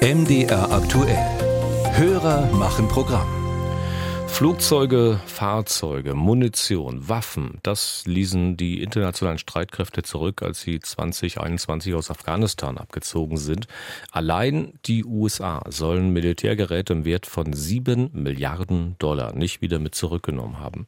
MDR 0.00 0.70
aktuell. 0.70 1.26
Hörer 1.96 2.46
machen 2.52 2.86
Programm. 2.86 3.26
Flugzeuge, 4.28 5.20
Fahrzeuge, 5.26 6.14
Munition, 6.14 7.08
Waffen, 7.08 7.58
das 7.64 8.04
ließen 8.06 8.56
die 8.56 8.80
internationalen 8.80 9.38
Streitkräfte 9.38 10.04
zurück, 10.04 10.42
als 10.42 10.60
sie 10.60 10.78
2021 10.78 11.94
aus 11.94 12.12
Afghanistan 12.12 12.78
abgezogen 12.78 13.38
sind. 13.38 13.66
Allein 14.12 14.74
die 14.86 15.04
USA 15.04 15.64
sollen 15.68 16.12
Militärgeräte 16.12 16.92
im 16.92 17.04
Wert 17.04 17.26
von 17.26 17.52
sieben 17.52 18.10
Milliarden 18.12 18.94
Dollar 19.00 19.34
nicht 19.34 19.62
wieder 19.62 19.80
mit 19.80 19.96
zurückgenommen 19.96 20.60
haben. 20.60 20.86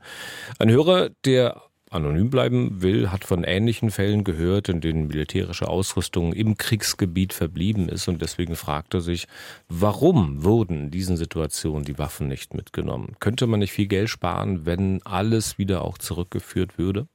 Ein 0.60 0.70
Hörer, 0.70 1.10
der 1.24 1.60
anonym 1.90 2.30
bleiben 2.30 2.82
will, 2.82 3.10
hat 3.10 3.24
von 3.24 3.44
ähnlichen 3.44 3.90
Fällen 3.90 4.24
gehört, 4.24 4.68
in 4.68 4.80
denen 4.80 5.08
militärische 5.08 5.68
Ausrüstung 5.68 6.32
im 6.32 6.56
Kriegsgebiet 6.56 7.32
verblieben 7.32 7.88
ist 7.88 8.08
und 8.08 8.22
deswegen 8.22 8.56
fragte 8.56 9.00
sich, 9.00 9.26
warum 9.68 10.44
wurden 10.44 10.84
in 10.84 10.90
diesen 10.90 11.16
Situationen 11.16 11.84
die 11.84 11.98
Waffen 11.98 12.28
nicht 12.28 12.54
mitgenommen? 12.54 13.16
Könnte 13.18 13.46
man 13.46 13.60
nicht 13.60 13.72
viel 13.72 13.88
Geld 13.88 14.08
sparen, 14.08 14.64
wenn 14.64 15.02
alles 15.04 15.58
wieder 15.58 15.82
auch 15.82 15.98
zurückgeführt 15.98 16.78
würde? 16.78 17.06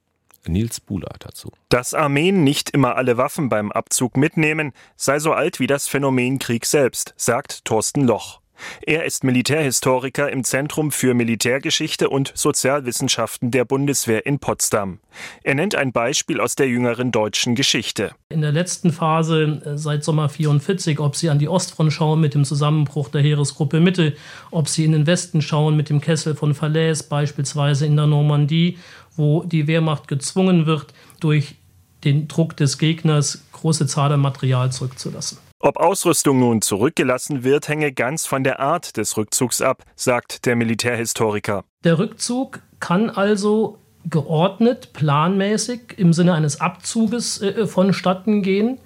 Nils 0.47 0.79
Buhler 0.79 1.15
dazu. 1.19 1.51
Dass 1.69 1.93
Armeen 1.93 2.43
nicht 2.43 2.69
immer 2.69 2.95
alle 2.97 3.17
Waffen 3.17 3.49
beim 3.49 3.71
Abzug 3.71 4.15
mitnehmen, 4.15 4.73
sei 4.95 5.19
so 5.19 5.33
alt 5.33 5.59
wie 5.59 5.67
das 5.67 5.87
Phänomen 5.87 6.37
Krieg 6.37 6.65
selbst, 6.65 7.13
sagt 7.17 7.65
Thorsten 7.65 8.05
Loch. 8.05 8.41
Er 8.85 9.05
ist 9.05 9.23
Militärhistoriker 9.23 10.31
im 10.31 10.43
Zentrum 10.43 10.91
für 10.91 11.13
Militärgeschichte 11.13 12.09
und 12.09 12.31
Sozialwissenschaften 12.35 13.51
der 13.51 13.65
Bundeswehr 13.65 14.25
in 14.25 14.39
Potsdam. 14.39 14.99
Er 15.43 15.55
nennt 15.55 15.75
ein 15.75 15.91
Beispiel 15.91 16.39
aus 16.39 16.55
der 16.55 16.67
jüngeren 16.67 17.11
deutschen 17.11 17.55
Geschichte. 17.55 18.11
In 18.29 18.41
der 18.41 18.51
letzten 18.51 18.91
Phase 18.91 19.61
äh, 19.65 19.77
seit 19.77 20.03
Sommer 20.03 20.29
44, 20.29 20.99
ob 20.99 21.15
Sie 21.15 21.29
an 21.29 21.39
die 21.39 21.47
Ostfront 21.47 21.93
schauen 21.93 22.19
mit 22.19 22.33
dem 22.33 22.45
Zusammenbruch 22.45 23.09
der 23.09 23.21
Heeresgruppe 23.21 23.79
Mitte, 23.79 24.15
ob 24.51 24.67
Sie 24.67 24.85
in 24.85 24.91
den 24.91 25.07
Westen 25.07 25.41
schauen 25.41 25.75
mit 25.75 25.89
dem 25.89 26.01
Kessel 26.01 26.35
von 26.35 26.53
Falaise, 26.53 27.05
beispielsweise 27.09 27.85
in 27.85 27.95
der 27.95 28.07
Normandie, 28.07 28.77
wo 29.15 29.43
die 29.43 29.67
Wehrmacht 29.67 30.07
gezwungen 30.07 30.65
wird, 30.65 30.93
durch 31.19 31.55
den 32.03 32.27
Druck 32.27 32.55
des 32.55 32.77
Gegners 32.77 33.43
große 33.51 33.87
Zahl 33.87 34.11
an 34.11 34.19
Material 34.19 34.71
zurückzulassen. 34.71 35.39
Ob 35.59 35.77
Ausrüstung 35.77 36.39
nun 36.39 36.61
zurückgelassen 36.61 37.43
wird, 37.43 37.69
hänge 37.69 37.93
ganz 37.93 38.25
von 38.25 38.43
der 38.43 38.59
Art 38.59 38.97
des 38.97 39.15
Rückzugs 39.15 39.61
ab, 39.61 39.83
sagt 39.95 40.45
der 40.45 40.55
Militärhistoriker. 40.55 41.63
Der 41.83 41.97
Rückzug 41.97 42.61
kann 42.79 43.09
also 43.09 43.79
geordnet, 44.09 44.91
planmäßig 44.93 45.97
im 45.97 46.13
Sinne 46.13 46.33
eines 46.33 46.59
Abzuges 46.59 47.41
äh, 47.41 47.65
vonstatten 47.67 48.41
gehen. 48.41 48.79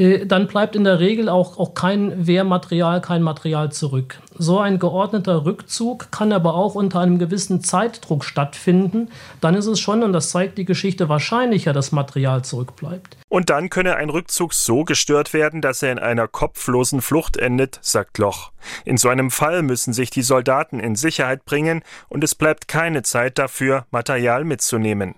Äh, 0.00 0.24
dann 0.24 0.46
bleibt 0.46 0.74
in 0.74 0.84
der 0.84 0.98
Regel 0.98 1.28
auch, 1.28 1.58
auch 1.58 1.74
kein 1.74 2.26
Wehrmaterial, 2.26 3.02
kein 3.02 3.22
Material 3.22 3.70
zurück. 3.70 4.18
So 4.38 4.58
ein 4.58 4.78
geordneter 4.78 5.44
Rückzug 5.44 6.10
kann 6.10 6.32
aber 6.32 6.54
auch 6.54 6.74
unter 6.74 7.00
einem 7.00 7.18
gewissen 7.18 7.62
Zeitdruck 7.62 8.24
stattfinden. 8.24 9.10
Dann 9.42 9.54
ist 9.54 9.66
es 9.66 9.78
schon, 9.78 10.02
und 10.02 10.14
das 10.14 10.30
zeigt 10.30 10.56
die 10.56 10.64
Geschichte, 10.64 11.10
wahrscheinlicher, 11.10 11.74
dass 11.74 11.92
Material 11.92 12.42
zurückbleibt. 12.42 13.18
Und 13.28 13.50
dann 13.50 13.68
könne 13.68 13.96
ein 13.96 14.08
Rückzug 14.08 14.54
so 14.54 14.84
gestört 14.84 15.34
werden, 15.34 15.60
dass 15.60 15.82
er 15.82 15.92
in 15.92 15.98
einer 15.98 16.26
kopflosen 16.26 17.02
Flucht 17.02 17.36
endet, 17.36 17.78
sagt 17.82 18.16
Loch. 18.16 18.52
In 18.86 18.96
so 18.96 19.10
einem 19.10 19.30
Fall 19.30 19.62
müssen 19.62 19.92
sich 19.92 20.08
die 20.08 20.22
Soldaten 20.22 20.80
in 20.80 20.96
Sicherheit 20.96 21.44
bringen 21.44 21.82
und 22.08 22.24
es 22.24 22.34
bleibt 22.34 22.68
keine 22.68 23.02
Zeit 23.02 23.38
dafür, 23.38 23.84
Material 23.90 24.44
mitzunehmen. 24.44 25.14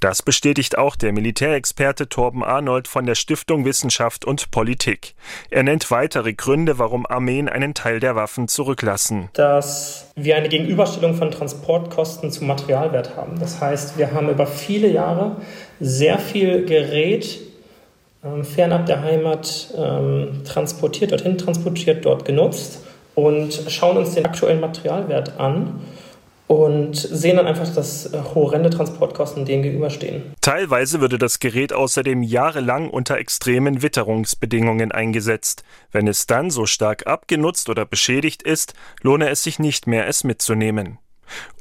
Das 0.00 0.22
bestätigt 0.22 0.78
auch 0.78 0.96
der 0.96 1.12
Militärexperte 1.12 2.08
Torben 2.08 2.44
Arnold 2.44 2.88
von 2.88 3.06
der 3.06 3.14
Stiftung 3.14 3.64
Wissenschaft 3.64 4.24
und 4.24 4.50
Politik. 4.50 5.14
Er 5.50 5.62
nennt 5.62 5.90
weitere 5.90 6.32
Gründe, 6.32 6.78
warum 6.78 7.06
Armeen 7.06 7.48
einen 7.48 7.74
Teil 7.74 8.00
der 8.00 8.16
Waffen 8.16 8.48
zurücklassen. 8.48 9.30
Dass 9.32 10.12
wir 10.14 10.36
eine 10.36 10.48
Gegenüberstellung 10.48 11.14
von 11.14 11.30
Transportkosten 11.30 12.30
zum 12.30 12.46
Materialwert 12.46 13.16
haben. 13.16 13.38
Das 13.40 13.60
heißt, 13.60 13.98
wir 13.98 14.12
haben 14.12 14.28
über 14.28 14.46
viele 14.46 14.88
Jahre 14.88 15.36
sehr 15.80 16.18
viel 16.18 16.64
Gerät 16.66 17.40
ähm, 18.24 18.44
fernab 18.44 18.86
der 18.86 19.02
Heimat 19.02 19.68
ähm, 19.76 20.42
transportiert, 20.44 21.12
dorthin 21.12 21.38
transportiert, 21.38 22.04
dort 22.04 22.24
genutzt 22.24 22.80
und 23.14 23.52
schauen 23.68 23.96
uns 23.96 24.14
den 24.14 24.24
aktuellen 24.26 24.60
Materialwert 24.60 25.38
an 25.38 25.80
und 26.46 26.96
sehen 26.96 27.36
dann 27.36 27.46
einfach, 27.46 27.72
dass 27.74 28.12
äh, 28.12 28.18
horrende 28.34 28.70
Transportkosten 28.70 29.44
dem 29.44 29.62
gegenüberstehen. 29.62 30.34
Teilweise 30.40 31.00
würde 31.00 31.18
das 31.18 31.38
Gerät 31.38 31.72
außerdem 31.72 32.22
jahrelang 32.22 32.90
unter 32.90 33.18
extremen 33.18 33.82
Witterungsbedingungen 33.82 34.92
eingesetzt. 34.92 35.64
Wenn 35.90 36.06
es 36.06 36.26
dann 36.26 36.50
so 36.50 36.66
stark 36.66 37.06
abgenutzt 37.06 37.70
oder 37.70 37.86
beschädigt 37.86 38.42
ist, 38.42 38.74
lohne 39.00 39.30
es 39.30 39.42
sich 39.42 39.58
nicht 39.58 39.86
mehr, 39.86 40.06
es 40.06 40.24
mitzunehmen. 40.24 40.98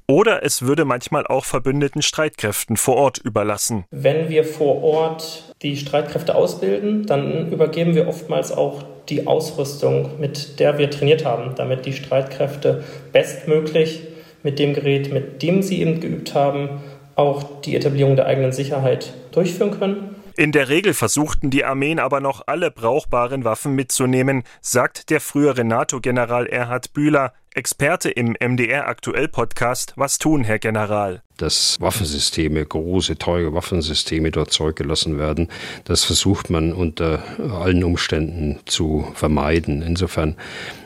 Oder 0.06 0.44
es 0.44 0.64
würde 0.64 0.84
manchmal 0.84 1.26
auch 1.26 1.46
verbündeten 1.46 2.02
Streitkräften 2.02 2.76
vor 2.76 2.98
Ort 2.98 3.20
überlassen. 3.20 3.86
Wenn 3.90 4.28
wir 4.28 4.44
vor 4.44 4.84
Ort 4.84 5.56
die 5.62 5.78
Streitkräfte 5.78 6.36
ausbilden, 6.36 7.06
dann 7.06 7.50
übergeben 7.50 7.96
wir 7.96 8.10
oftmals 8.10 8.52
auch 8.52 8.84
die 9.08 9.28
Ausrüstung, 9.28 10.20
mit 10.20 10.60
der 10.60 10.78
wir 10.78 10.90
trainiert 10.92 11.24
haben, 11.24 11.56
damit 11.56 11.86
die 11.86 11.94
Streitkräfte 11.94 12.84
bestmöglich 13.14 14.02
mit 14.44 14.60
dem 14.60 14.74
Gerät, 14.74 15.12
mit 15.12 15.42
dem 15.42 15.62
sie 15.62 15.82
eben 15.82 16.00
geübt 16.00 16.36
haben, 16.36 16.82
auch 17.16 17.62
die 17.62 17.76
Etablierung 17.76 18.16
der 18.16 18.26
eigenen 18.26 18.52
Sicherheit 18.52 19.14
durchführen 19.32 19.78
können. 19.80 20.16
In 20.36 20.52
der 20.52 20.68
Regel 20.68 20.96
versuchten 20.96 21.52
die 21.52 21.64
Armeen 21.64 22.00
aber 22.00 22.20
noch 22.20 22.44
alle 22.48 22.72
brauchbaren 22.72 23.44
Waffen 23.44 23.76
mitzunehmen, 23.76 24.44
sagt 24.62 25.12
der 25.12 25.22
frühere 25.22 25.64
NATO-General 25.64 26.48
Erhard 26.48 26.94
Bühler, 26.94 27.34
Experte 27.56 28.10
im 28.10 28.36
MDR 28.40 28.88
Aktuell 28.88 29.28
Podcast. 29.28 29.94
Was 29.96 30.18
tun, 30.18 30.44
Herr 30.44 30.58
General? 30.58 31.22
Dass 31.38 31.80
Waffensysteme, 31.80 32.66
große, 32.66 33.18
teure 33.18 33.54
Waffensysteme 33.54 34.32
dort 34.32 34.52
zurückgelassen 34.52 35.20
werden, 35.20 35.50
das 35.84 36.04
versucht 36.04 36.50
man 36.50 36.74
unter 36.74 37.24
allen 37.40 37.84
Umständen 37.84 38.60
zu 38.66 39.08
vermeiden. 39.14 39.84
Insofern 39.84 40.36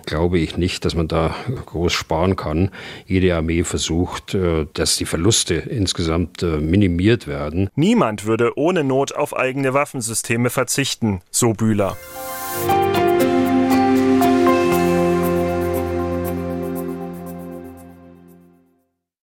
glaube 0.05 0.39
ich 0.39 0.57
nicht, 0.57 0.83
dass 0.83 0.93
man 0.93 1.07
da 1.07 1.35
groß 1.65 1.93
sparen 1.93 2.35
kann. 2.35 2.71
Jede 3.05 3.33
Armee 3.35 3.63
versucht, 3.63 4.33
äh, 4.33 4.65
dass 4.73 4.97
die 4.97 5.05
Verluste 5.05 5.55
insgesamt 5.55 6.43
äh, 6.43 6.57
minimiert 6.57 7.27
werden. 7.27 7.69
Niemand 7.75 8.25
würde 8.25 8.57
ohne 8.57 8.83
Not 8.83 9.15
auf 9.15 9.35
eigene 9.35 9.73
Waffensysteme 9.73 10.49
verzichten, 10.49 11.21
so 11.31 11.53
Bühler. 11.53 11.95